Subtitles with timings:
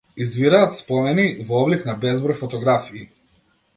[0.23, 3.05] Извираат спомени, во облик на безброј фотографии.